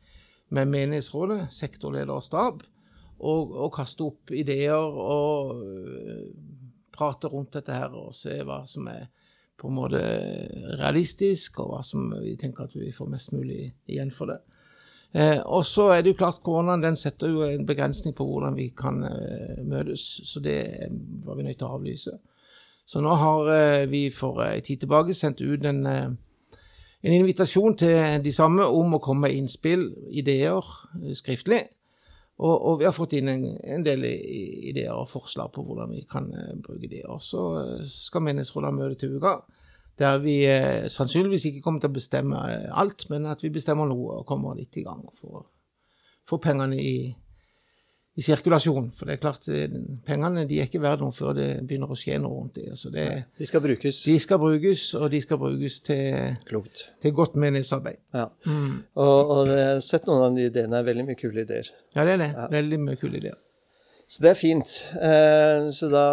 med 0.53 0.69
menighetsrådet, 0.69 1.47
sektorleder 1.53 2.13
og 2.13 2.23
stab, 2.23 2.63
og, 3.23 3.53
og 3.53 3.71
kaste 3.73 4.05
opp 4.05 4.33
ideer 4.35 4.75
og 4.77 5.53
uh, 5.55 6.25
prate 6.93 7.29
rundt 7.31 7.55
dette 7.55 7.73
her 7.73 7.93
og 7.95 8.11
se 8.17 8.35
hva 8.45 8.63
som 8.69 8.89
er 8.91 9.07
på 9.59 9.69
en 9.69 9.77
måte 9.77 10.01
realistisk, 10.81 11.61
og 11.63 11.71
hva 11.71 11.81
som 11.85 12.09
vi 12.19 12.35
tenker 12.41 12.67
at 12.67 12.75
vi 12.75 12.91
får 12.93 13.09
mest 13.09 13.31
mulig 13.35 13.69
igjen 13.87 14.11
for 14.11 14.33
det. 14.33 14.41
Eh, 15.13 15.39
og 15.45 15.61
så 15.69 15.91
er 15.93 16.01
det 16.01 16.13
jo 16.13 16.17
klart 16.23 16.41
koronaen 16.41 16.81
den 16.81 16.97
setter 16.97 17.29
jo 17.29 17.43
en 17.45 17.67
begrensning 17.69 18.15
på 18.17 18.25
hvordan 18.25 18.57
vi 18.57 18.71
kan 18.75 19.03
eh, 19.05 19.59
møtes, 19.61 20.07
så 20.25 20.41
det 20.41 20.89
var 21.23 21.37
vi 21.37 21.45
nødt 21.45 21.59
til 21.61 21.69
å 21.69 21.77
avlyse. 21.77 22.15
Så 22.85 23.01
nå 23.01 23.13
har 23.15 23.51
eh, 23.53 23.85
vi 23.89 24.07
for 24.11 24.41
en 24.43 24.61
tid 24.61 24.83
tilbake 24.83 25.15
sendt 25.15 25.41
ut 25.41 25.65
en, 25.65 25.85
eh, 25.87 26.09
en 27.03 27.15
invitasjon 27.15 27.77
til 27.79 28.23
de 28.23 28.33
samme 28.35 28.65
om 28.67 28.97
å 28.97 29.01
komme 29.03 29.27
med 29.27 29.37
innspill, 29.37 29.87
ideer, 30.11 30.67
eh, 30.99 31.15
skriftlig. 31.15 31.63
Og, 32.41 32.53
og 32.53 32.79
vi 32.81 32.87
har 32.87 32.95
fått 32.95 33.13
inn 33.13 33.29
en, 33.29 33.43
en 33.75 33.83
del 33.85 34.07
ideer 34.07 34.95
og 34.95 35.11
forslag 35.11 35.51
på 35.53 35.63
hvordan 35.63 35.91
vi 35.93 36.01
kan 36.09 36.31
eh, 36.33 36.55
bruke 36.59 36.89
det. 36.89 37.03
Og 37.07 37.21
så 37.23 37.43
eh, 37.61 37.83
skal 37.87 38.25
menighetsrådet 38.25 38.71
ha 38.71 38.75
møte 38.75 38.99
til 39.03 39.19
uka, 39.19 39.37
der 40.01 40.17
vi 40.23 40.39
eh, 40.49 40.89
sannsynligvis 40.89 41.45
ikke 41.49 41.61
kommer 41.63 41.83
til 41.83 41.93
å 41.93 41.97
bestemme 41.99 42.39
eh, 42.49 42.69
alt, 42.73 43.05
men 43.13 43.29
at 43.29 43.43
vi 43.45 43.53
bestemmer 43.53 43.89
noe 43.89 44.19
og 44.19 44.27
kommer 44.29 44.57
litt 44.57 44.75
i 44.81 44.85
gang 44.85 45.05
for 45.19 45.39
å 45.39 45.45
få 46.27 46.39
pengene 46.41 46.79
i, 46.81 47.13
i 48.13 48.21
sirkulasjon. 48.21 48.91
For 48.93 49.09
det 49.09 49.15
er 49.15 49.21
klart, 49.23 49.47
eh, 49.49 49.71
pengene 50.05 50.45
de 50.49 50.59
er 50.61 50.67
ikke 50.69 50.81
verdt 50.83 51.01
noe 51.01 51.15
før 51.15 51.33
det 51.37 51.47
begynner 51.67 51.93
å 51.93 51.97
skje 51.97 52.19
noe 52.21 52.35
rundt 52.39 52.59
det. 52.59 52.75
Så 52.77 52.91
det, 52.93 53.07
De 53.39 53.47
skal 53.49 53.63
brukes 53.63 54.03
de 54.05 54.17
skal 54.21 54.41
brukes, 54.41 54.83
og 54.99 55.09
de 55.13 55.21
skal 55.23 55.39
brukes 55.41 55.79
til, 55.87 56.35
klokt. 56.49 56.83
til 57.01 57.15
godt 57.17 57.39
menighetsarbeid. 57.41 57.97
Ja. 58.13 58.27
Og, 58.45 59.33
og 59.37 59.47
jeg 59.49 59.71
har 59.71 59.81
sett 59.81 60.05
noen 60.09 60.27
av 60.27 60.37
de 60.37 60.45
ideene 60.51 60.77
er 60.77 60.91
veldig 60.91 61.07
mye 61.09 61.19
kule 61.19 61.47
ideer. 61.47 61.73
Ja, 61.95 62.05
det 62.05 62.19
er 62.19 62.23
det. 62.27 62.31
Veldig 62.53 62.79
mye 62.85 63.01
kule 63.01 63.17
ideer. 63.17 63.39
Så 64.13 64.21
det 64.21 64.29
er 64.29 64.37
fint. 64.37 64.69
Eh, 65.01 65.71
så 65.73 65.87
da 65.89 66.05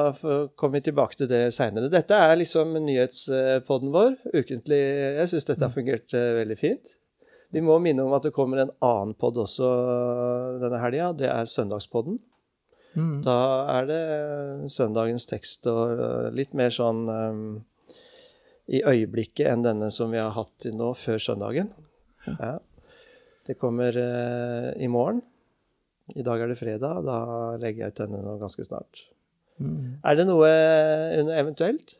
kommer 0.56 0.78
vi 0.78 0.86
tilbake 0.88 1.18
til 1.20 1.28
det 1.28 1.42
seinere. 1.52 1.90
Dette 1.92 2.16
er 2.16 2.38
liksom 2.40 2.72
nyhetspodden 2.80 3.92
vår. 3.92 4.14
Ukentlig. 4.32 4.78
Jeg 5.18 5.28
syns 5.28 5.48
dette 5.50 5.66
har 5.66 5.74
fungert 5.74 6.16
eh, 6.16 6.30
veldig 6.38 6.56
fint. 6.56 6.94
Vi 7.50 7.62
må 7.64 7.76
minne 7.82 8.04
om 8.06 8.12
at 8.14 8.26
det 8.26 8.34
kommer 8.34 8.62
en 8.62 8.74
annen 8.84 9.16
pod 9.18 9.38
også 9.42 9.68
denne 10.62 10.78
helga. 10.82 11.10
Det 11.18 11.30
er 11.30 11.48
søndagspodden. 11.50 12.18
Mm. 12.94 13.20
Da 13.26 13.36
er 13.76 13.86
det 13.86 14.04
søndagens 14.74 15.26
tekst 15.30 15.66
og 15.70 15.94
eh, 15.94 16.30
litt 16.34 16.56
mer 16.58 16.72
sånn 16.74 17.04
um, 17.06 17.44
i 18.70 18.82
øyeblikket 18.82 19.46
enn 19.50 19.62
denne 19.62 19.90
som 19.94 20.10
vi 20.10 20.18
har 20.18 20.34
hatt 20.34 20.52
til 20.62 20.74
nå, 20.78 20.92
før 20.98 21.22
søndagen. 21.22 21.70
Ja. 22.26 22.56
Det 23.46 23.56
kommer 23.58 23.94
uh, 23.94 24.70
i 24.78 24.90
morgen. 24.90 25.22
I 26.18 26.26
dag 26.26 26.42
er 26.42 26.50
det 26.50 26.58
fredag. 26.58 27.02
Da 27.06 27.20
legger 27.62 27.86
jeg 27.86 27.94
ut 27.94 28.02
denne 28.02 28.22
nå 28.26 28.36
ganske 28.42 28.66
snart. 28.66 29.06
Mm. 29.62 29.98
Er 30.06 30.18
det 30.18 30.26
noe 30.26 30.50
eventuelt? 31.36 31.94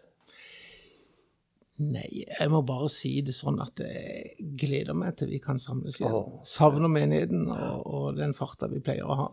Nei, 1.81 2.27
jeg 2.27 2.51
må 2.53 2.61
bare 2.69 2.91
si 2.93 3.15
det 3.25 3.33
sånn 3.33 3.57
at 3.63 3.81
jeg 3.81 4.35
gleder 4.61 4.97
meg 4.99 5.15
til 5.17 5.31
vi 5.33 5.39
kan 5.41 5.57
samles 5.63 5.97
igjen. 6.01 6.13
Oh. 6.13 6.43
Savner 6.45 6.91
menigheten 6.93 7.47
og, 7.55 7.87
og 7.89 8.19
den 8.19 8.35
farta 8.37 8.69
vi 8.69 8.83
pleier 8.85 9.09
å 9.09 9.17
ha. 9.17 9.27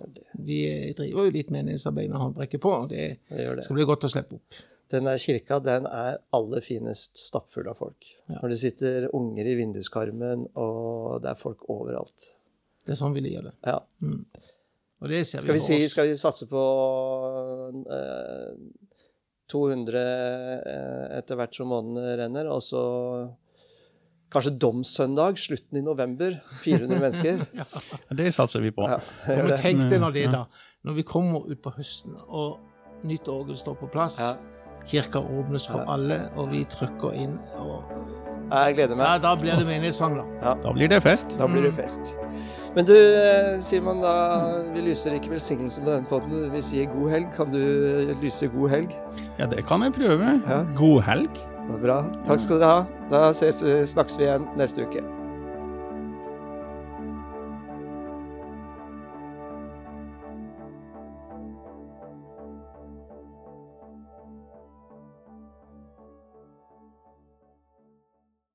Vi 0.48 0.62
driver 0.96 1.28
jo 1.28 1.36
litt 1.36 1.52
menighetsarbeid 1.52 2.14
med 2.14 2.22
håndbrekket 2.22 2.64
på, 2.64 2.72
og 2.86 2.90
det 2.94 3.08
Det 3.28 3.50
det. 3.60 3.66
skal 3.68 3.80
bli 3.82 3.88
godt 3.90 4.08
å 4.08 4.12
slippe 4.14 4.40
opp. 4.40 4.60
Denne 4.88 5.18
kirka 5.20 5.60
den 5.60 5.90
er 5.92 6.22
aller 6.32 6.64
finest 6.64 7.20
stappfull 7.20 7.68
av 7.68 7.76
folk. 7.82 8.08
Ja. 8.30 8.40
Når 8.40 8.54
det 8.54 8.60
sitter 8.62 9.10
unger 9.18 9.50
i 9.52 9.58
vinduskarmen, 9.60 10.48
og 10.56 11.18
det 11.26 11.34
er 11.34 11.42
folk 11.42 11.68
overalt. 11.74 12.30
Det 12.86 12.96
er 12.96 13.02
sånn 13.02 13.18
vi 13.18 13.26
liker 13.28 13.50
det. 13.50 13.58
Ja. 13.68 13.82
Og 15.04 15.12
det 15.12 15.26
ser 15.28 15.44
Skal 15.44 15.52
vi, 15.54 15.60
vi 15.60 15.66
si, 15.66 15.90
skal 15.92 16.08
vi 16.08 16.16
satse 16.18 16.48
på 16.50 16.62
eh, 17.92 18.54
200 19.48 20.00
eh, 20.02 21.18
etter 21.20 21.36
hvert 21.40 21.56
som 21.56 21.70
månedene 21.72 22.16
renner, 22.20 22.50
og 22.52 22.62
så 22.66 22.82
kanskje 24.34 24.58
domssøndag, 24.60 25.38
slutten 25.40 25.80
i 25.80 25.84
november. 25.86 26.36
400 26.64 27.00
mennesker. 27.00 27.46
Det 28.20 28.28
satser 28.36 28.64
vi 28.66 28.72
på. 28.76 28.88
Ja, 28.90 29.00
Ja, 29.28 29.46
tenk 29.62 29.86
deg 29.88 30.02
når 30.04 30.16
det 30.18 30.26
er 30.28 30.34
da, 30.36 30.42
når 30.84 30.98
vi 31.00 31.06
kommer 31.08 31.48
ut 31.48 31.62
på 31.64 31.72
høsten, 31.78 32.16
og 32.28 32.60
nytt 33.08 33.30
orgel 33.32 33.58
står 33.60 33.78
på 33.80 33.90
plass, 33.94 34.20
Ja. 34.20 34.34
kirka 34.88 35.20
åpnes 35.24 35.66
for 35.68 35.80
Ja. 35.84 35.94
alle, 35.96 36.20
og 36.36 36.52
vi 36.52 36.66
trykker 36.66 37.16
inn, 37.16 37.38
og 37.56 38.27
Jeg 38.52 38.76
gleder 38.78 38.96
meg. 38.96 39.06
ja, 39.08 39.18
da 39.20 39.36
blir 39.36 39.58
det 39.60 39.66
menighetssang, 39.68 40.18
da. 40.18 40.54
Da 40.64 40.72
blir 40.74 40.88
det 40.92 41.02
fest. 41.04 41.36
Da 41.40 41.48
blir 41.48 41.66
det 41.68 41.74
fest. 41.76 42.14
Men 42.76 42.86
du, 42.86 42.94
eh, 42.94 43.60
Simon, 43.60 44.02
da, 44.02 44.14
vi 44.74 44.82
lyser 44.86 45.16
ikke 45.18 45.32
velsignelse 45.34 45.82
med 45.82 45.94
denne 45.96 46.08
podden. 46.08 46.52
Vi 46.54 46.62
sier 46.62 46.86
god 46.94 47.10
helg. 47.12 47.28
Kan 47.36 47.50
du 47.52 48.14
lyse 48.22 48.48
god 48.54 48.70
helg? 48.70 48.94
Ja, 49.40 49.48
det 49.50 49.66
kan 49.68 49.82
jeg 49.82 49.94
prøve. 49.98 50.42
Ja. 50.48 50.62
God 50.78 51.02
helg. 51.08 51.34
Det 51.68 51.74
var 51.74 51.80
bra. 51.84 51.98
Takk 52.28 52.40
skal 52.40 52.60
dere 52.62 52.70
ha. 52.70 52.86
Da 53.12 53.24
ses, 53.34 53.64
snakkes 53.92 54.18
vi 54.20 54.28
igjen 54.30 54.46
neste 54.60 54.86
uke. 54.86 55.02